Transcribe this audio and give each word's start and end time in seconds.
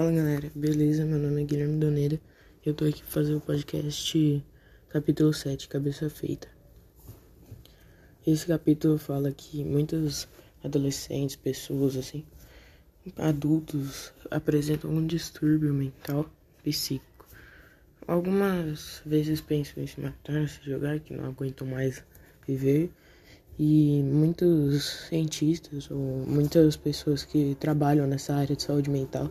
Fala 0.00 0.12
galera, 0.12 0.50
beleza? 0.54 1.04
Meu 1.04 1.18
nome 1.18 1.42
é 1.42 1.44
Guilherme 1.44 1.78
Doneira 1.78 2.18
eu 2.64 2.72
tô 2.72 2.86
aqui 2.86 3.02
pra 3.02 3.10
fazer 3.10 3.34
o 3.34 3.40
podcast 3.40 4.42
capítulo 4.88 5.30
7, 5.30 5.68
Cabeça 5.68 6.08
Feita. 6.08 6.48
Esse 8.26 8.46
capítulo 8.46 8.96
fala 8.96 9.30
que 9.30 9.62
muitos 9.62 10.26
adolescentes, 10.64 11.36
pessoas 11.36 11.98
assim, 11.98 12.24
adultos 13.14 14.10
apresentam 14.30 14.90
um 14.90 15.06
distúrbio 15.06 15.74
mental 15.74 16.24
psíquico. 16.64 17.26
Algumas 18.08 19.02
vezes 19.04 19.42
pensam 19.42 19.82
em 19.82 19.86
se 19.86 20.00
matar, 20.00 20.48
se 20.48 20.64
jogar, 20.64 21.00
que 21.00 21.12
não 21.12 21.26
aguentam 21.26 21.66
mais 21.66 22.02
viver 22.48 22.90
e 23.58 24.02
muitos 24.02 25.08
cientistas 25.10 25.90
ou 25.90 26.24
muitas 26.26 26.74
pessoas 26.74 27.22
que 27.22 27.54
trabalham 27.60 28.06
nessa 28.06 28.34
área 28.34 28.56
de 28.56 28.62
saúde 28.62 28.88
mental 28.88 29.30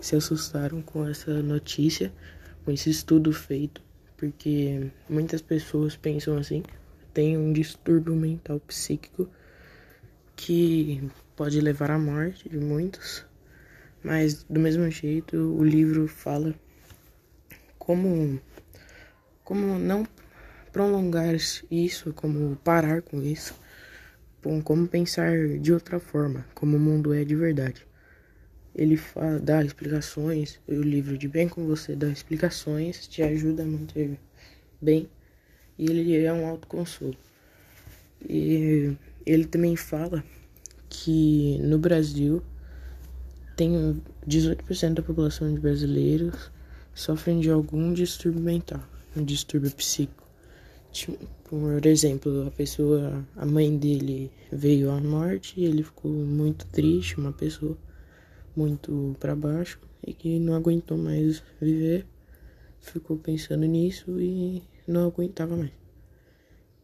se 0.00 0.16
assustaram 0.16 0.82
com 0.82 1.06
essa 1.06 1.42
notícia, 1.42 2.12
com 2.64 2.70
esse 2.70 2.90
estudo 2.90 3.32
feito, 3.32 3.82
porque 4.16 4.90
muitas 5.08 5.42
pessoas 5.42 5.96
pensam 5.96 6.36
assim, 6.36 6.62
tem 7.12 7.36
um 7.36 7.52
distúrbio 7.52 8.14
mental 8.14 8.60
psíquico 8.60 9.28
que 10.36 11.08
pode 11.34 11.60
levar 11.60 11.90
à 11.90 11.98
morte 11.98 12.48
de 12.48 12.58
muitos, 12.58 13.24
mas 14.02 14.44
do 14.44 14.60
mesmo 14.60 14.90
jeito 14.90 15.36
o 15.36 15.64
livro 15.64 16.06
fala 16.06 16.54
como 17.78 18.40
como 19.42 19.78
não 19.78 20.06
prolongar 20.72 21.34
isso, 21.70 22.12
como 22.12 22.54
parar 22.56 23.02
com 23.02 23.22
isso 23.22 23.54
como 24.64 24.86
pensar 24.86 25.58
de 25.60 25.72
outra 25.72 25.98
forma, 25.98 26.46
como 26.54 26.76
o 26.76 26.80
mundo 26.80 27.12
é 27.12 27.24
de 27.24 27.34
verdade. 27.34 27.87
Ele 28.78 28.96
fala, 28.96 29.40
dá 29.40 29.60
explicações, 29.64 30.60
o 30.68 30.72
livro 30.72 31.18
de 31.18 31.26
Bem 31.26 31.48
com 31.48 31.66
Você 31.66 31.96
dá 31.96 32.06
explicações, 32.06 33.08
te 33.08 33.24
ajuda 33.24 33.64
a 33.64 33.66
manter 33.66 34.16
bem, 34.80 35.08
e 35.76 35.86
ele 35.86 36.16
é 36.16 36.32
um 36.32 36.46
autoconsolo. 36.46 37.16
E 38.24 38.96
ele 39.26 39.46
também 39.46 39.74
fala 39.74 40.22
que 40.88 41.58
no 41.60 41.76
Brasil 41.76 42.40
tem 43.56 44.00
18% 44.24 44.94
da 44.94 45.02
população 45.02 45.52
de 45.52 45.58
brasileiros 45.58 46.52
sofrem 46.94 47.40
de 47.40 47.50
algum 47.50 47.92
distúrbio 47.92 48.40
mental, 48.40 48.84
um 49.16 49.24
distúrbio 49.24 49.72
psíquico. 49.72 50.22
Por 51.42 51.84
exemplo, 51.84 52.46
a 52.46 52.50
pessoa, 52.52 53.26
a 53.36 53.44
mãe 53.44 53.76
dele 53.76 54.30
veio 54.52 54.88
à 54.92 55.00
morte 55.00 55.54
e 55.56 55.64
ele 55.64 55.82
ficou 55.82 56.12
muito 56.12 56.64
triste, 56.66 57.18
uma 57.18 57.32
pessoa 57.32 57.76
muito 58.58 59.14
para 59.20 59.36
baixo 59.36 59.78
e 60.04 60.12
que 60.12 60.40
não 60.40 60.54
aguentou 60.54 60.98
mais 60.98 61.40
viver, 61.60 62.04
ficou 62.80 63.16
pensando 63.16 63.64
nisso 63.64 64.20
e 64.20 64.60
não 64.86 65.06
aguentava 65.06 65.56
mais. 65.56 65.70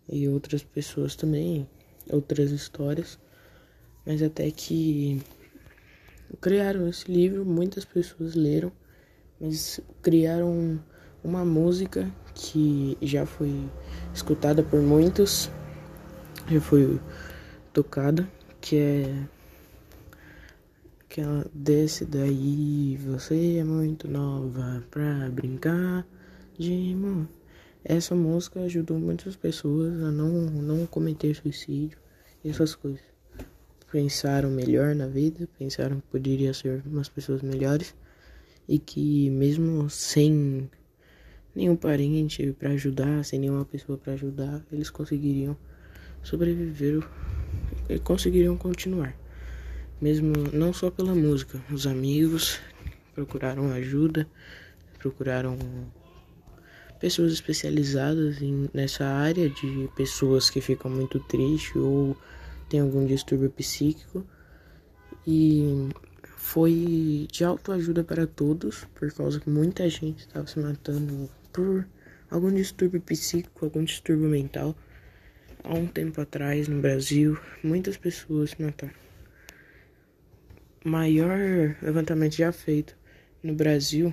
E 0.08 0.28
outras 0.28 0.62
pessoas 0.62 1.16
também, 1.16 1.68
outras 2.08 2.52
histórias, 2.52 3.18
mas 4.06 4.22
até 4.22 4.48
que 4.52 5.20
criaram 6.40 6.86
esse 6.86 7.10
livro, 7.10 7.44
muitas 7.44 7.84
pessoas 7.84 8.36
leram, 8.36 8.70
mas 9.40 9.80
criaram 10.00 10.80
uma 11.24 11.44
música 11.44 12.08
que 12.36 12.96
já 13.02 13.26
foi 13.26 13.68
escutada 14.14 14.62
por 14.62 14.80
muitos, 14.80 15.50
já 16.48 16.60
foi 16.60 17.00
tocada, 17.72 18.28
que 18.60 18.76
é 18.76 19.28
ela 21.20 21.46
desce 21.52 22.04
daí, 22.04 22.96
você 22.96 23.58
é 23.58 23.64
muito 23.64 24.08
nova 24.08 24.82
pra 24.90 25.28
brincar 25.30 26.06
de 26.58 26.94
mão. 26.94 27.28
Essa 27.84 28.14
música 28.14 28.60
ajudou 28.60 28.98
muitas 28.98 29.36
pessoas 29.36 29.92
a 30.02 30.10
não, 30.10 30.28
não 30.50 30.86
cometer 30.86 31.34
suicídio 31.34 31.98
e 32.42 32.48
essas 32.48 32.74
coisas. 32.74 33.02
Pensaram 33.92 34.50
melhor 34.50 34.94
na 34.94 35.06
vida, 35.06 35.48
pensaram 35.58 36.00
que 36.00 36.06
poderia 36.08 36.52
ser 36.54 36.82
umas 36.86 37.08
pessoas 37.08 37.42
melhores 37.42 37.94
e 38.68 38.78
que 38.78 39.30
mesmo 39.30 39.88
sem 39.90 40.68
nenhum 41.54 41.76
parente 41.76 42.52
para 42.58 42.70
ajudar, 42.70 43.24
sem 43.24 43.38
nenhuma 43.38 43.64
pessoa 43.64 43.96
para 43.96 44.14
ajudar, 44.14 44.64
eles 44.72 44.90
conseguiriam 44.90 45.56
sobreviver 46.22 47.06
e 47.88 47.98
conseguiriam 47.98 48.56
continuar. 48.56 49.23
Mesmo 50.00 50.32
não 50.52 50.72
só 50.72 50.90
pela 50.90 51.14
música, 51.14 51.60
os 51.70 51.86
amigos 51.86 52.60
procuraram 53.14 53.70
ajuda, 53.72 54.28
procuraram 54.98 55.56
pessoas 56.98 57.32
especializadas 57.32 58.40
em, 58.42 58.68
nessa 58.72 59.04
área 59.04 59.48
de 59.48 59.88
pessoas 59.94 60.50
que 60.50 60.60
ficam 60.60 60.90
muito 60.90 61.20
tristes 61.20 61.76
ou 61.76 62.16
têm 62.68 62.80
algum 62.80 63.06
distúrbio 63.06 63.50
psíquico 63.50 64.26
e 65.26 65.88
foi 66.22 67.26
de 67.30 67.44
autoajuda 67.44 68.04
para 68.04 68.26
todos, 68.26 68.84
por 68.94 69.10
causa 69.12 69.40
que 69.40 69.48
muita 69.48 69.88
gente 69.88 70.20
estava 70.20 70.46
se 70.46 70.58
matando 70.58 71.28
por 71.52 71.86
algum 72.30 72.52
distúrbio 72.52 73.00
psíquico, 73.00 73.64
algum 73.64 73.84
distúrbio 73.84 74.28
mental. 74.28 74.74
Há 75.62 75.72
um 75.72 75.86
tempo 75.86 76.20
atrás, 76.20 76.68
no 76.68 76.80
Brasil, 76.80 77.38
muitas 77.62 77.96
pessoas 77.96 78.50
se 78.50 78.62
mataram. 78.62 79.03
Maior 80.84 81.38
levantamento 81.80 82.34
já 82.36 82.52
feito 82.52 82.94
no 83.42 83.54
Brasil 83.54 84.12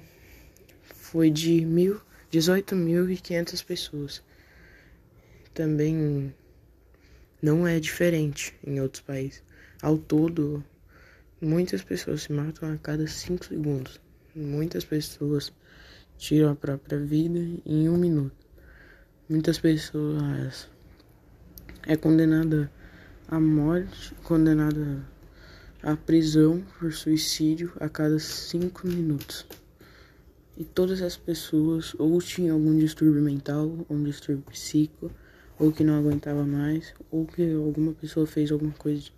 foi 0.84 1.30
de 1.30 1.66
mil, 1.66 2.00
18.500 2.32 3.66
pessoas. 3.66 4.24
Também 5.54 6.34
não 7.42 7.68
é 7.68 7.78
diferente 7.78 8.58
em 8.66 8.80
outros 8.80 9.04
países. 9.04 9.44
Ao 9.82 9.98
todo, 9.98 10.64
muitas 11.42 11.84
pessoas 11.84 12.22
se 12.22 12.32
matam 12.32 12.72
a 12.72 12.78
cada 12.78 13.06
5 13.06 13.48
segundos. 13.48 14.00
Muitas 14.34 14.86
pessoas 14.86 15.52
tiram 16.18 16.52
a 16.52 16.56
própria 16.56 16.98
vida 16.98 17.40
em 17.66 17.90
um 17.90 17.98
minuto. 17.98 18.48
Muitas 19.28 19.60
pessoas 19.60 20.70
é 21.86 21.98
condenada 21.98 22.72
à 23.28 23.42
morte, 23.42 24.16
condenada 24.24 25.06
à 25.84 25.96
prisão 25.96 26.64
por 26.80 26.94
suicídio 26.94 27.72
a 27.80 27.90
cada 27.90 28.20
cinco 28.20 28.88
minutos. 28.88 29.46
E 30.58 30.64
todas 30.64 31.02
as 31.02 31.18
pessoas 31.18 31.96
ou 31.98 32.22
tinham 32.22 32.56
algum 32.56 32.78
distúrbio 32.78 33.22
mental, 33.22 33.86
ou 33.90 33.96
um 33.96 34.04
distúrbio 34.04 34.44
psíquico, 34.52 35.12
ou 35.58 35.72
que 35.72 35.84
não 35.84 35.98
aguentava 35.98 36.44
mais, 36.44 36.94
ou 37.10 37.26
que 37.26 37.54
alguma 37.54 37.94
pessoa 37.94 38.28
fez 38.28 38.52
alguma 38.52 38.74
coisa 38.74 39.10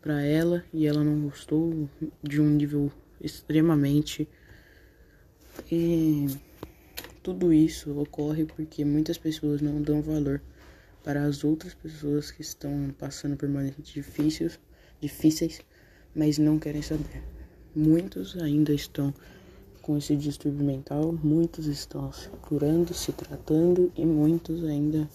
para 0.00 0.22
ela 0.22 0.64
e 0.72 0.86
ela 0.86 1.02
não 1.02 1.20
gostou 1.22 1.88
de 2.22 2.40
um 2.40 2.50
nível 2.50 2.92
extremamente 3.20 4.28
e 5.70 6.26
tudo 7.22 7.52
isso 7.52 7.98
ocorre 7.98 8.44
porque 8.44 8.84
muitas 8.84 9.16
pessoas 9.16 9.62
não 9.62 9.80
dão 9.80 10.02
valor 10.02 10.42
para 11.02 11.24
as 11.24 11.42
outras 11.42 11.72
pessoas 11.72 12.30
que 12.30 12.42
estão 12.42 12.94
passando 12.98 13.36
por 13.36 13.48
momentos 13.48 13.92
difíceis, 13.92 14.58
difíceis, 15.00 15.60
mas 16.14 16.38
não 16.38 16.58
querem 16.58 16.82
saber. 16.82 17.22
Muitos 17.74 18.36
ainda 18.36 18.72
estão 18.72 19.12
com 19.82 19.98
esse 19.98 20.16
distúrbio 20.16 20.64
mental, 20.64 21.12
muitos 21.22 21.66
estão 21.66 22.12
se 22.12 22.28
curando, 22.40 22.94
se 22.94 23.12
tratando 23.12 23.92
e 23.96 24.04
muitos 24.06 24.64
ainda 24.64 25.08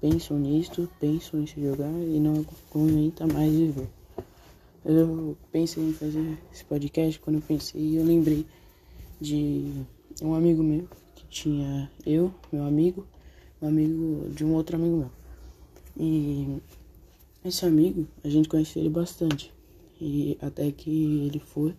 pensam 0.00 0.38
nisso, 0.38 0.88
pensam 1.00 1.40
em 1.40 1.46
se 1.46 1.60
jogar 1.60 1.90
e 1.90 2.20
não 2.20 2.44
aguentam 2.70 3.26
mais 3.26 3.52
viver. 3.52 3.88
Eu 4.84 5.36
pensei 5.50 5.82
em 5.82 5.92
fazer 5.92 6.38
esse 6.52 6.64
podcast 6.64 7.18
quando 7.20 7.36
eu 7.36 7.42
pensei, 7.42 7.98
eu 7.98 8.04
lembrei 8.04 8.46
de 9.20 9.72
um 10.22 10.34
amigo 10.34 10.62
meu 10.62 10.86
que 11.16 11.26
tinha 11.26 11.90
eu, 12.06 12.32
meu 12.52 12.64
amigo, 12.64 13.06
um 13.60 13.68
amigo 13.68 14.30
de 14.30 14.44
um 14.44 14.54
outro 14.54 14.76
amigo 14.76 14.96
meu. 14.96 15.10
E 15.96 16.60
esse 17.44 17.66
amigo, 17.66 18.06
a 18.22 18.28
gente 18.28 18.48
conhecia 18.48 18.80
ele 18.80 18.90
bastante. 18.90 19.52
E 20.00 20.36
até 20.40 20.70
que 20.70 20.90
ele 21.26 21.40
foi, 21.40 21.74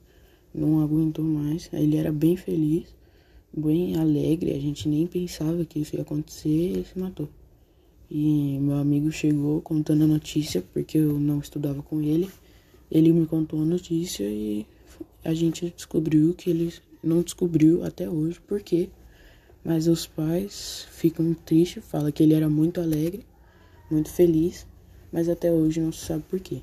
não 0.54 0.82
aguentou 0.82 1.24
mais. 1.24 1.70
Ele 1.72 1.98
era 1.98 2.12
bem 2.12 2.36
feliz, 2.36 2.88
bem 3.56 3.96
alegre, 3.96 4.52
a 4.52 4.60
gente 4.60 4.88
nem 4.88 5.08
pensava 5.08 5.64
que 5.66 5.80
isso 5.80 5.96
ia 5.96 6.02
acontecer 6.02 6.80
e 6.80 6.86
se 6.86 6.98
matou. 7.00 7.30
E 8.12 8.58
meu 8.60 8.76
amigo 8.78 9.12
chegou 9.12 9.62
contando 9.62 10.04
a 10.04 10.08
notícia, 10.08 10.64
porque 10.74 10.98
eu 10.98 11.20
não 11.20 11.40
estudava 11.40 11.84
com 11.84 12.02
ele. 12.02 12.30
Ele 12.92 13.12
me 13.12 13.28
contou 13.28 13.62
a 13.62 13.66
notícia 13.66 14.24
e 14.24 14.66
a 15.24 15.34
gente 15.34 15.72
descobriu 15.76 16.34
que 16.34 16.50
ele 16.50 16.74
não 17.04 17.22
descobriu 17.22 17.84
até 17.84 18.10
hoje 18.10 18.40
por 18.42 18.62
quê. 18.62 18.90
Mas 19.64 19.88
os 19.88 20.08
pais 20.08 20.88
ficam 20.92 21.34
tristes, 21.34 21.84
falam 21.86 22.12
que 22.12 22.24
ele 22.24 22.34
era 22.34 22.50
muito 22.50 22.82
alegre, 22.82 23.26
muito 23.92 24.10
feliz, 24.10 24.66
mas 25.12 25.30
até 25.30 25.52
hoje 25.52 25.80
não 25.80 25.92
se 25.92 26.06
sabe 26.06 26.24
por 26.30 26.40
quê. 26.40 26.62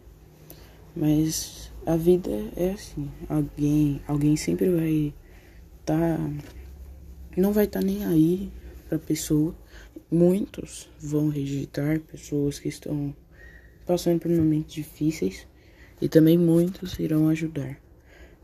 Mas 0.97 1.71
a 1.85 1.95
vida 1.95 2.31
é 2.57 2.71
assim, 2.71 3.11
alguém, 3.29 4.01
alguém 4.09 4.35
sempre 4.35 4.71
vai 4.71 5.15
tá 5.85 6.19
não 7.37 7.53
vai 7.53 7.67
estar 7.67 7.81
tá 7.81 7.87
nem 7.87 8.05
aí 8.07 8.51
para 8.89 8.99
pessoa. 8.99 9.55
Muitos 10.11 10.89
vão 10.99 11.29
rejeitar 11.29 12.01
pessoas 12.01 12.59
que 12.59 12.69
estão 12.69 13.15
passando 13.85 14.21
por 14.21 14.31
momentos 14.31 14.73
difíceis 14.73 15.47
e 16.01 16.09
também 16.09 16.39
muitos 16.39 16.99
irão 16.99 17.29
ajudar. 17.29 17.79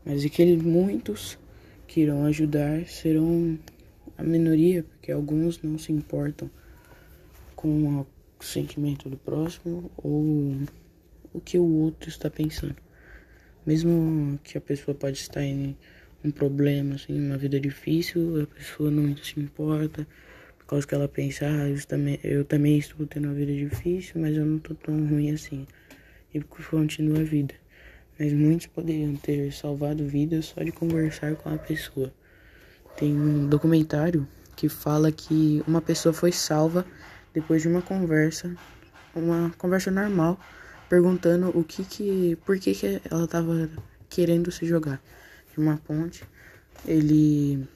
Mas 0.05 0.23
aqueles 0.23 0.61
muitos 0.61 1.39
que 1.87 2.01
irão 2.01 2.25
ajudar 2.25 2.85
serão 2.85 3.57
a 4.17 4.23
minoria, 4.23 4.83
porque 4.83 5.11
alguns 5.11 5.61
não 5.63 5.77
se 5.79 5.91
importam 5.91 6.49
com 7.55 8.01
o 8.01 8.05
sentimento 8.43 9.09
do 9.09 9.17
próximo 9.17 9.89
ou 9.97 10.55
o 11.33 11.41
que 11.41 11.57
o 11.57 11.65
outro 11.65 12.09
está 12.09 12.29
pensando. 12.29 12.75
Mesmo 13.65 14.39
que 14.43 14.57
a 14.57 14.61
pessoa 14.61 14.93
pode 14.93 15.17
estar 15.17 15.43
em 15.43 15.75
um 16.23 16.31
problema, 16.31 16.95
assim, 16.95 17.19
uma 17.19 17.37
vida 17.37 17.59
difícil, 17.59 18.43
a 18.43 18.47
pessoa 18.47 18.89
não 18.89 19.15
se 19.17 19.39
importa, 19.39 20.07
por 20.57 20.65
causa 20.65 20.87
que 20.87 20.95
ela 20.95 21.07
pensa, 21.07 21.45
ah, 21.45 21.69
eu 21.69 21.85
também, 21.85 22.19
eu 22.23 22.45
também 22.45 22.77
estou 22.77 23.05
tendo 23.05 23.25
uma 23.25 23.33
vida 23.33 23.53
difícil, 23.53 24.21
mas 24.21 24.35
eu 24.35 24.45
não 24.45 24.57
estou 24.57 24.75
tão 24.75 24.95
ruim 25.07 25.31
assim. 25.31 25.67
E 26.33 26.41
continua 26.41 27.19
a 27.19 27.23
vida. 27.23 27.53
Mas 28.17 28.31
muitos 28.31 28.67
poderiam 28.67 29.15
ter 29.15 29.51
salvado 29.51 30.05
vidas 30.07 30.45
só 30.45 30.63
de 30.63 30.71
conversar 30.71 31.35
com 31.35 31.49
a 31.49 31.57
pessoa. 31.57 32.13
Tem 32.95 33.13
um 33.13 33.47
documentário 33.47 34.27
que 34.55 34.69
fala 34.69 35.11
que 35.11 35.63
uma 35.67 35.81
pessoa 35.81 36.13
foi 36.13 36.31
salva 36.31 36.85
depois 37.33 37.61
de 37.61 37.67
uma 37.67 37.81
conversa, 37.81 38.55
uma 39.15 39.51
conversa 39.57 39.91
normal, 39.91 40.39
perguntando 40.93 41.49
o 41.57 41.63
que 41.63 41.83
que, 41.83 42.37
por 42.45 42.59
que 42.59 42.71
que 42.75 43.01
ela 43.09 43.23
estava 43.23 43.67
querendo 44.07 44.51
se 44.51 44.63
jogar 44.63 45.01
de 45.51 45.59
uma 45.59 45.75
ponte. 45.75 46.23
Ele 46.85 47.67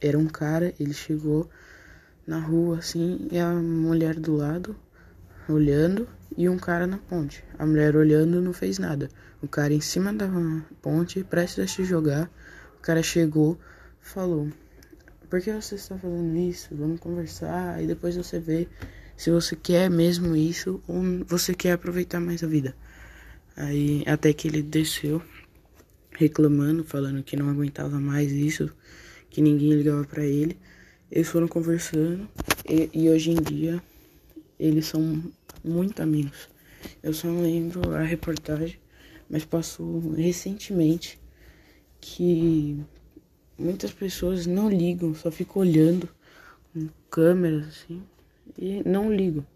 era 0.00 0.18
um 0.18 0.26
cara, 0.26 0.74
ele 0.80 0.92
chegou 0.92 1.48
na 2.26 2.40
rua 2.40 2.78
assim 2.78 3.28
e 3.30 3.38
a 3.38 3.52
mulher 3.52 4.18
do 4.18 4.34
lado 4.34 4.74
olhando 5.48 6.08
e 6.36 6.48
um 6.48 6.58
cara 6.58 6.84
na 6.84 6.98
ponte. 6.98 7.44
A 7.56 7.64
mulher 7.64 7.94
olhando 7.94 8.42
não 8.42 8.52
fez 8.52 8.76
nada. 8.76 9.08
O 9.40 9.46
cara 9.46 9.72
em 9.72 9.80
cima 9.80 10.12
da 10.12 10.28
ponte, 10.82 11.22
prestes 11.22 11.62
a 11.62 11.68
se 11.68 11.84
jogar, 11.84 12.28
o 12.76 12.80
cara 12.80 13.04
chegou, 13.04 13.56
falou: 14.00 14.48
Por 15.28 15.40
que 15.40 15.52
você 15.52 15.76
está 15.76 15.96
fazendo 15.96 16.36
isso? 16.36 16.74
Vamos 16.74 16.98
conversar 16.98 17.80
e 17.80 17.86
depois 17.86 18.16
você 18.16 18.40
vê 18.40 18.66
se 19.20 19.30
você 19.30 19.54
quer 19.54 19.90
mesmo 19.90 20.34
isso 20.34 20.82
ou 20.88 21.02
você 21.26 21.54
quer 21.54 21.72
aproveitar 21.72 22.18
mais 22.18 22.42
a 22.42 22.46
vida. 22.46 22.74
Aí 23.54 24.02
até 24.06 24.32
que 24.32 24.48
ele 24.48 24.62
desceu 24.62 25.22
reclamando, 26.12 26.82
falando 26.84 27.22
que 27.22 27.36
não 27.36 27.50
aguentava 27.50 28.00
mais 28.00 28.32
isso, 28.32 28.70
que 29.28 29.42
ninguém 29.42 29.74
ligava 29.74 30.04
para 30.04 30.24
ele. 30.24 30.56
Eles 31.10 31.28
foram 31.28 31.46
conversando 31.46 32.26
e, 32.66 32.88
e, 32.94 33.10
hoje 33.10 33.32
em 33.32 33.42
dia 33.42 33.82
eles 34.58 34.86
são 34.86 35.22
muito 35.62 36.00
amigos. 36.00 36.48
Eu 37.02 37.12
só 37.12 37.28
não 37.28 37.42
lembro 37.42 37.94
a 37.94 38.02
reportagem, 38.02 38.78
mas 39.28 39.44
passou 39.44 40.14
recentemente 40.14 41.20
que 42.00 42.82
muitas 43.58 43.92
pessoas 43.92 44.46
não 44.46 44.70
ligam, 44.70 45.14
só 45.14 45.30
ficam 45.30 45.60
olhando 45.60 46.08
com 46.72 46.88
câmeras 47.10 47.68
assim 47.68 48.02
e 48.58 48.82
não 48.88 49.12
ligam. 49.12 49.46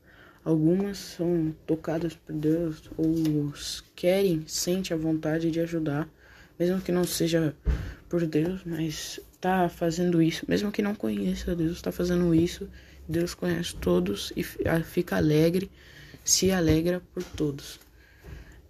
Algumas 0.45 0.99
são 0.99 1.55
tocadas 1.67 2.15
por 2.15 2.35
Deus 2.35 2.91
ou 2.99 3.53
querem, 3.97 4.45
sente 4.47 4.93
a 4.93 4.97
vontade 4.97 5.51
de 5.51 5.61
ajudar, 5.61 6.09
mesmo 6.59 6.81
que 6.81 6.93
não 6.93 7.05
seja 7.05 7.57
por 8.09 8.27
Deus, 8.27 8.61
mas 8.65 9.19
tá 9.41 9.69
fazendo 9.69 10.23
isso, 10.23 10.45
mesmo 10.47 10.71
que 10.71 10.83
não 10.83 10.95
conheça 10.95 11.57
Deus, 11.57 11.73
está 11.73 11.91
fazendo 11.91 12.35
isso. 12.35 12.69
Deus 13.09 13.35
conhece 13.35 13.75
todos 13.77 14.33
e 14.37 14.43
fica 14.43 15.17
alegre, 15.17 15.71
se 16.25 16.51
alegra 16.51 17.03
por 17.13 17.23
todos. 17.23 17.81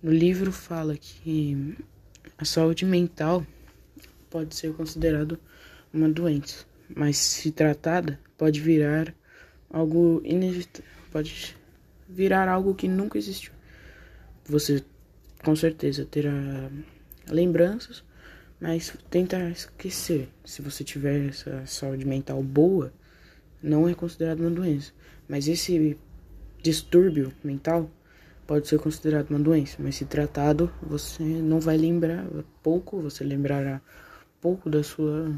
No 0.02 0.12
livro 0.12 0.52
fala 0.52 0.96
que 0.96 1.76
a 2.36 2.44
saúde 2.44 2.84
mental 2.84 3.46
pode 4.28 4.54
ser 4.54 4.72
considerado 4.74 5.38
uma 5.92 6.08
doença, 6.08 6.64
mas 6.88 7.16
se 7.16 7.52
tratada 7.52 8.18
pode 8.36 8.60
virar 8.60 9.14
algo 9.74 10.22
inevitável, 10.24 10.88
pode 11.10 11.56
virar 12.08 12.48
algo 12.48 12.74
que 12.76 12.86
nunca 12.86 13.18
existiu. 13.18 13.52
Você 14.46 14.84
com 15.42 15.56
certeza 15.56 16.06
terá 16.06 16.70
lembranças, 17.28 18.04
mas 18.60 18.96
tenta 19.10 19.50
esquecer. 19.50 20.28
Se 20.44 20.62
você 20.62 20.84
tiver 20.84 21.28
essa 21.28 21.66
saúde 21.66 22.06
mental 22.06 22.40
boa, 22.42 22.92
não 23.60 23.88
é 23.88 23.94
considerado 23.94 24.40
uma 24.40 24.50
doença. 24.50 24.92
Mas 25.28 25.48
esse 25.48 25.98
distúrbio 26.62 27.32
mental 27.42 27.90
pode 28.46 28.68
ser 28.68 28.78
considerado 28.78 29.30
uma 29.30 29.40
doença, 29.40 29.76
mas 29.80 29.96
se 29.96 30.04
tratado, 30.04 30.72
você 30.82 31.22
não 31.22 31.58
vai 31.58 31.76
lembrar 31.76 32.26
pouco, 32.62 33.00
você 33.00 33.24
lembrará 33.24 33.80
pouco 34.40 34.70
da 34.70 34.82
sua 34.82 35.34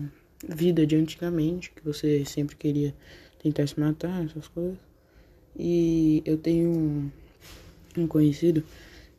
vida 0.47 0.87
de 0.87 0.97
antigamente, 0.97 1.71
que 1.71 1.83
você 1.83 2.25
sempre 2.25 2.57
queria 2.57 2.95
tentar 3.43 3.67
se 3.67 3.79
matar, 3.79 4.25
essas 4.25 4.49
coisas. 4.49 4.79
E 5.59 6.23
eu 6.25 6.37
tenho 6.37 6.71
um, 6.71 7.11
um 7.97 8.07
conhecido 8.07 8.63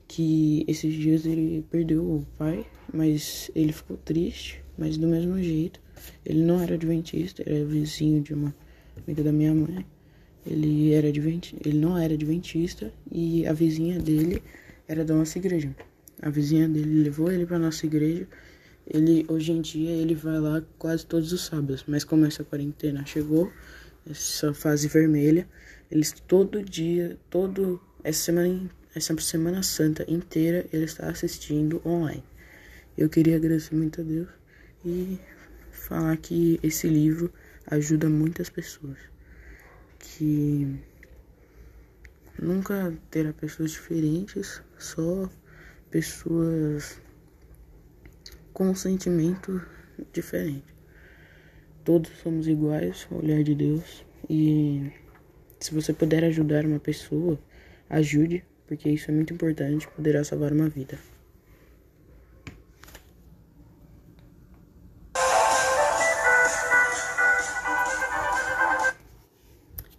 que 0.08 0.64
esses 0.68 0.94
dias 0.94 1.26
ele 1.26 1.66
perdeu 1.70 2.04
o 2.04 2.26
pai, 2.38 2.66
mas 2.94 3.52
ele 3.56 3.74
ficou 3.74 3.98
triste, 3.98 4.64
mas 4.78 4.98
do 4.98 5.08
mesmo 5.08 5.42
jeito. 5.42 5.80
Ele 6.26 6.42
não 6.42 6.62
era 6.62 6.76
adventista, 6.76 7.44
era 7.46 7.66
vizinho 7.66 8.22
de 8.22 8.34
uma 8.34 8.56
amiga 9.06 9.24
da 9.24 9.32
minha 9.32 9.54
mãe. 9.54 9.86
Ele 10.46 10.94
era 10.94 11.08
ele 11.08 11.78
não 11.78 11.98
era 11.98 12.14
adventista 12.14 12.94
e 13.12 13.46
a 13.46 13.52
vizinha 13.52 14.00
dele 14.00 14.42
era 14.88 15.04
da 15.04 15.14
nossa 15.14 15.38
igreja. 15.38 15.76
A 16.22 16.30
vizinha 16.30 16.70
dele 16.70 17.04
levou 17.04 17.30
ele 17.32 17.46
para 17.46 17.60
nossa 17.60 17.86
igreja. 17.86 18.28
Ele 18.86 19.26
hoje 19.28 19.52
em 19.52 19.60
dia 19.60 19.92
ele 19.92 20.16
vai 20.16 20.40
lá 20.40 20.64
quase 20.78 21.06
todos 21.06 21.34
os 21.34 21.42
sábados, 21.42 21.84
mas 21.86 22.06
como 22.06 22.26
essa 22.26 22.46
quarentena 22.46 23.06
chegou, 23.06 23.52
essa 24.10 24.54
fase 24.54 24.88
vermelha. 24.88 25.48
Eles 25.90 26.12
todo 26.12 26.64
dia, 26.64 27.18
todo 27.30 27.82
essa 28.04 28.26
semana, 28.26 28.70
essa 28.96 29.18
semana 29.20 29.64
santa 29.64 30.06
inteira, 30.08 30.66
ele 30.72 30.86
está 30.86 31.10
assistindo 31.10 31.82
online. 31.86 32.24
Eu 32.98 33.10
queria 33.10 33.36
agradecer 33.36 33.76
muito 33.76 34.02
a 34.02 34.04
Deus 34.04 34.28
e 34.84 35.20
falar 35.72 36.18
que 36.18 36.60
esse 36.64 36.88
livro 36.88 37.32
ajuda 37.68 38.10
muitas 38.10 38.50
pessoas. 38.50 38.98
Que 40.00 40.80
nunca 42.42 42.94
terá 43.12 43.34
pessoas 43.34 43.72
diferentes, 43.72 44.62
só 44.78 45.30
pessoas 45.92 47.00
com 48.54 48.74
sentimento 48.74 49.62
diferente. 50.12 50.76
Todos 51.84 52.12
somos 52.24 52.48
iguais 52.48 53.08
olhar 53.12 53.44
de 53.44 53.56
Deus 53.56 54.07
e 54.30 54.92
se 55.60 55.74
você 55.74 55.94
puder 55.94 56.24
ajudar 56.24 56.66
uma 56.66 56.80
pessoa, 56.80 57.40
ajude, 57.90 58.44
porque 58.68 58.90
isso 58.90 59.10
é 59.10 59.14
muito 59.14 59.34
importante, 59.34 59.88
poderá 59.90 60.24
salvar 60.24 60.52
uma 60.52 60.70
vida. 60.70 60.98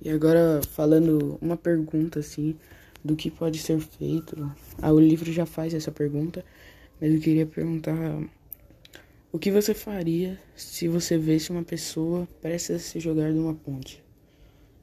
E 0.01 0.11
agora 0.11 0.61
falando 0.71 1.39
uma 1.41 1.57
pergunta 1.57 2.21
assim 2.21 2.57
do 3.05 3.17
que 3.17 3.31
pode 3.31 3.59
ser 3.59 3.79
feito. 3.81 4.51
Ah, 4.81 4.93
o 4.93 5.01
livro 5.01 5.31
já 5.33 5.45
faz 5.45 5.75
essa 5.75 5.91
pergunta, 5.91 6.45
mas 7.01 7.13
eu 7.13 7.21
queria 7.21 7.47
perguntar 7.47 7.95
o 9.31 9.39
que 9.39 9.51
você 9.51 9.75
faria 9.75 10.41
se 10.57 10.89
você 10.89 11.19
visse 11.19 11.51
uma 11.51 11.63
pessoa 11.63 12.27
prestes 12.41 12.77
a 12.77 12.79
se 12.79 13.01
jogar 13.01 13.33
de 13.33 13.39
uma 13.39 13.55
ponte? 13.55 14.03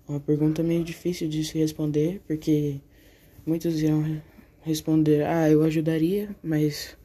Uma 0.07 0.19
pergunta 0.19 0.61
meio 0.61 0.83
difícil 0.83 1.27
de 1.27 1.43
se 1.43 1.57
responder, 1.57 2.21
porque 2.27 2.79
muitos 3.43 3.81
irão 3.81 4.21
responder: 4.61 5.25
Ah, 5.25 5.49
eu 5.49 5.63
ajudaria, 5.63 6.29
mas 6.43 6.95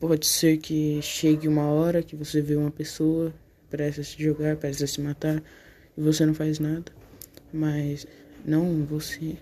pode 0.00 0.26
ser 0.26 0.58
que 0.58 1.00
chegue 1.02 1.46
uma 1.46 1.66
hora 1.66 2.02
que 2.02 2.16
você 2.16 2.40
vê 2.40 2.56
uma 2.56 2.70
pessoa 2.70 3.32
prestes 3.70 4.08
a 4.08 4.10
se 4.10 4.22
jogar, 4.22 4.56
prestes 4.56 4.82
a 4.82 4.86
se 4.92 5.00
matar, 5.00 5.40
e 5.96 6.00
você 6.00 6.26
não 6.26 6.34
faz 6.34 6.58
nada. 6.58 6.90
Mas 7.52 8.08
não 8.44 8.84
você, 8.84 9.36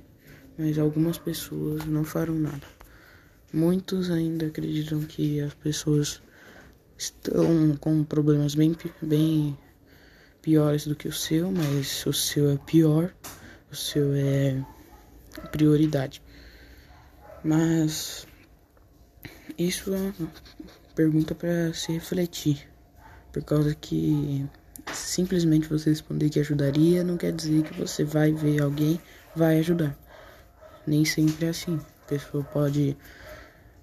mas 0.58 0.78
algumas 0.78 1.16
pessoas 1.16 1.86
não 1.86 2.04
farão 2.04 2.34
nada. 2.34 2.66
Muitos 3.50 4.10
ainda 4.10 4.46
acreditam 4.46 5.00
que 5.00 5.40
as 5.40 5.54
pessoas 5.54 6.22
estão 6.98 7.74
com 7.80 8.04
problemas 8.04 8.54
bem, 8.54 8.76
bem 9.00 9.56
piores 10.42 10.86
do 10.86 10.96
que 10.96 11.08
o 11.08 11.12
seu, 11.12 11.50
mas 11.50 12.04
o 12.06 12.12
seu 12.12 12.50
é 12.50 12.56
pior, 12.56 13.12
o 13.70 13.76
seu 13.76 14.12
é 14.14 14.64
prioridade. 15.50 16.22
Mas 17.44 18.26
isso 19.56 19.94
é 19.94 19.98
uma 19.98 20.14
pergunta 20.94 21.34
para 21.34 21.72
se 21.72 21.92
refletir, 21.92 22.68
por 23.32 23.42
causa 23.42 23.74
que 23.74 24.46
simplesmente 24.92 25.68
você 25.68 25.90
responder 25.90 26.30
que 26.30 26.40
ajudaria 26.40 27.04
não 27.04 27.16
quer 27.16 27.32
dizer 27.32 27.62
que 27.62 27.78
você 27.78 28.04
vai 28.04 28.32
ver 28.32 28.62
alguém 28.62 29.00
vai 29.34 29.58
ajudar. 29.58 29.96
Nem 30.86 31.04
sempre 31.04 31.46
é 31.46 31.50
assim. 31.50 31.80
A 32.02 32.08
pessoa 32.08 32.42
pode 32.42 32.96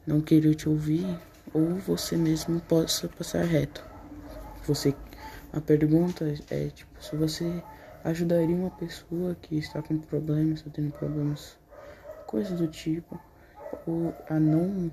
não 0.05 0.19
querer 0.19 0.55
te 0.55 0.67
ouvir 0.67 1.05
ou 1.53 1.75
você 1.75 2.17
mesmo 2.17 2.59
possa 2.61 3.07
passar 3.07 3.43
reto. 3.43 3.83
Você 4.65 4.93
a 5.53 5.61
pergunta 5.61 6.25
é 6.49 6.67
tipo 6.67 7.01
se 7.01 7.15
você 7.15 7.63
ajudaria 8.03 8.55
uma 8.55 8.69
pessoa 8.71 9.35
que 9.35 9.57
está 9.57 9.81
com 9.81 9.97
problemas, 9.97 10.59
está 10.59 10.69
tendo 10.69 10.91
problemas, 10.91 11.57
coisas 12.25 12.59
do 12.59 12.67
tipo, 12.67 13.19
ou 13.85 14.13
a 14.29 14.39
não 14.39 14.91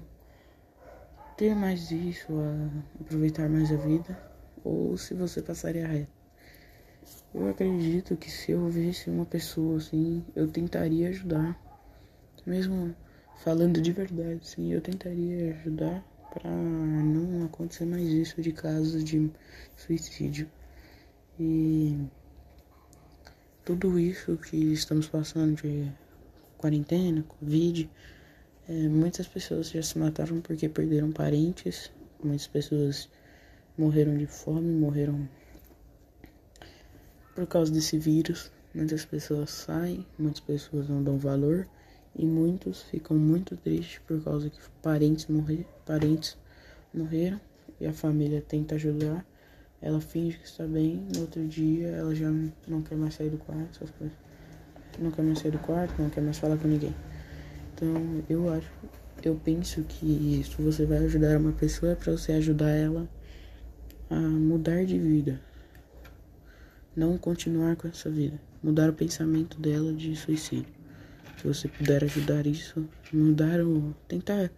ter 1.36 1.54
mais 1.54 1.90
isso, 1.90 2.32
a 2.32 3.00
aproveitar 3.00 3.48
mais 3.48 3.70
a 3.72 3.76
vida, 3.76 4.18
ou 4.62 4.96
se 4.96 5.14
você 5.14 5.42
passaria 5.42 5.86
reto. 5.86 6.12
Eu 7.34 7.48
acredito 7.48 8.16
que 8.16 8.30
se 8.30 8.52
eu 8.52 8.68
visse 8.68 9.10
uma 9.10 9.26
pessoa 9.26 9.76
assim, 9.78 10.24
eu 10.34 10.48
tentaria 10.48 11.08
ajudar. 11.08 11.58
Mesmo 12.46 12.94
falando 13.36 13.80
de 13.80 13.92
verdade, 13.92 14.46
sim, 14.46 14.72
eu 14.72 14.80
tentaria 14.80 15.54
ajudar 15.54 16.04
para 16.34 16.50
não 16.50 17.46
acontecer 17.46 17.84
mais 17.86 18.06
isso 18.08 18.42
de 18.42 18.52
casos 18.52 19.04
de 19.04 19.30
suicídio. 19.76 20.50
E 21.38 21.96
tudo 23.64 23.98
isso 23.98 24.36
que 24.36 24.56
estamos 24.72 25.06
passando 25.06 25.62
de 25.62 25.90
quarentena, 26.58 27.22
Covid, 27.22 27.88
é, 28.68 28.72
muitas 28.88 29.28
pessoas 29.28 29.70
já 29.70 29.82
se 29.82 29.98
mataram 29.98 30.40
porque 30.40 30.68
perderam 30.68 31.12
parentes, 31.12 31.90
muitas 32.22 32.46
pessoas 32.46 33.08
morreram 33.78 34.16
de 34.16 34.26
fome, 34.26 34.72
morreram 34.72 35.28
por 37.34 37.46
causa 37.46 37.72
desse 37.72 37.98
vírus. 37.98 38.50
Muitas 38.74 39.04
pessoas 39.04 39.50
saem, 39.50 40.04
muitas 40.18 40.40
pessoas 40.40 40.88
não 40.88 41.02
dão 41.02 41.16
valor 41.16 41.68
e 42.16 42.24
muitos 42.24 42.82
ficam 42.82 43.16
muito 43.16 43.56
tristes 43.56 43.98
por 44.06 44.22
causa 44.22 44.48
que 44.48 44.58
parentes 44.80 45.26
morreram, 45.26 45.64
parentes 45.84 46.36
morreram 46.92 47.40
e 47.80 47.86
a 47.86 47.92
família 47.92 48.40
tenta 48.40 48.76
ajudar. 48.76 49.26
Ela 49.82 50.00
finge 50.00 50.38
que 50.38 50.46
está 50.46 50.66
bem, 50.66 51.06
no 51.14 51.22
outro 51.22 51.46
dia 51.46 51.88
ela 51.88 52.14
já 52.14 52.30
não 52.66 52.80
quer 52.82 52.96
mais 52.96 53.14
sair 53.14 53.30
do 53.30 53.38
quarto, 53.38 53.68
essas 53.76 53.90
coisas. 53.90 54.16
Não 54.98 55.10
quer 55.10 55.22
mais 55.22 55.40
sair 55.40 55.50
do 55.50 55.58
quarto, 55.58 56.00
não 56.00 56.08
quer 56.08 56.22
mais 56.22 56.38
falar 56.38 56.56
com 56.56 56.68
ninguém. 56.68 56.94
Então 57.74 58.22
eu 58.28 58.52
acho, 58.52 58.70
eu 59.22 59.34
penso 59.44 59.82
que 59.82 60.42
se 60.44 60.62
você 60.62 60.86
vai 60.86 60.98
ajudar 60.98 61.38
uma 61.38 61.52
pessoa 61.52 61.92
é 61.92 61.94
para 61.94 62.12
você 62.12 62.32
ajudar 62.32 62.70
ela 62.70 63.08
a 64.08 64.14
mudar 64.14 64.84
de 64.84 64.98
vida. 64.98 65.40
Não 66.94 67.18
continuar 67.18 67.74
com 67.74 67.88
essa 67.88 68.08
vida. 68.08 68.40
Mudar 68.62 68.88
o 68.88 68.92
pensamento 68.92 69.60
dela 69.60 69.92
de 69.92 70.14
suicídio. 70.14 70.83
Se 71.44 71.48
você 71.48 71.68
puder 71.68 72.02
ajudar 72.04 72.46
isso, 72.46 72.88
mudar 73.12 73.60
o. 73.60 73.94
tentar 74.08 74.50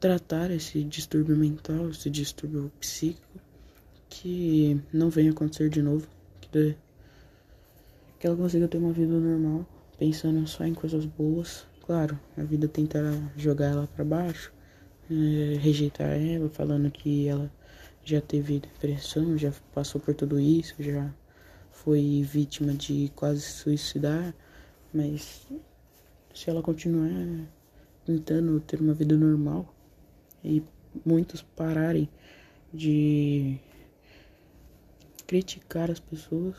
tratar 0.00 0.50
esse 0.50 0.82
distúrbio 0.82 1.36
mental, 1.36 1.90
esse 1.90 2.08
distúrbio 2.08 2.72
psíquico, 2.80 3.38
que 4.08 4.80
não 4.90 5.10
venha 5.10 5.30
acontecer 5.30 5.68
de 5.68 5.82
novo. 5.82 6.08
Que, 6.40 6.74
que 8.18 8.26
ela 8.26 8.34
consiga 8.34 8.66
ter 8.66 8.78
uma 8.78 8.94
vida 8.94 9.12
normal, 9.12 9.66
pensando 9.98 10.46
só 10.48 10.64
em 10.64 10.72
coisas 10.72 11.04
boas. 11.04 11.66
Claro, 11.84 12.18
a 12.34 12.44
vida 12.44 12.66
tentará 12.66 13.12
jogar 13.36 13.66
ela 13.66 13.86
para 13.86 14.02
baixo, 14.02 14.54
é, 15.10 15.58
rejeitar 15.58 16.12
ela, 16.12 16.48
falando 16.48 16.90
que 16.90 17.28
ela 17.28 17.52
já 18.02 18.22
teve 18.22 18.60
depressão, 18.60 19.36
já 19.36 19.52
passou 19.74 20.00
por 20.00 20.14
tudo 20.14 20.40
isso, 20.40 20.74
já 20.78 21.12
foi 21.70 22.22
vítima 22.22 22.72
de 22.72 23.12
quase 23.14 23.42
suicidar, 23.42 24.34
mas 24.94 25.46
se 26.40 26.48
ela 26.48 26.62
continuar 26.62 27.10
tentando 28.06 28.58
ter 28.60 28.80
uma 28.80 28.94
vida 28.94 29.14
normal 29.14 29.74
e 30.42 30.62
muitos 31.04 31.42
pararem 31.42 32.08
de 32.72 33.58
criticar 35.26 35.90
as 35.90 36.00
pessoas, 36.00 36.56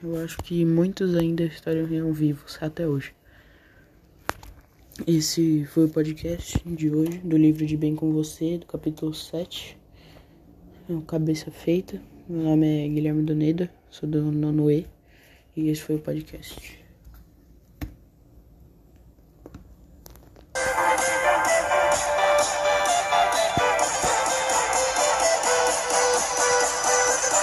eu 0.00 0.16
acho 0.22 0.38
que 0.38 0.64
muitos 0.64 1.16
ainda 1.16 1.42
estariam 1.42 2.12
vivos 2.12 2.56
até 2.60 2.86
hoje. 2.86 3.12
Esse 5.04 5.64
foi 5.64 5.86
o 5.86 5.88
podcast 5.88 6.62
de 6.64 6.88
hoje 6.88 7.18
do 7.18 7.36
livro 7.36 7.66
de 7.66 7.76
Bem 7.76 7.96
com 7.96 8.12
Você, 8.12 8.58
do 8.58 8.66
capítulo 8.66 9.12
7. 9.12 9.76
É 10.88 11.00
Cabeça 11.04 11.50
Feita. 11.50 12.00
Meu 12.28 12.44
nome 12.44 12.84
é 12.84 12.88
Guilherme 12.88 13.24
Doneda, 13.24 13.68
sou 13.90 14.08
do 14.08 14.30
nono 14.30 14.70
E 14.70 14.86
e 15.56 15.68
esse 15.68 15.82
foi 15.82 15.96
o 15.96 16.00
podcast. 16.00 16.85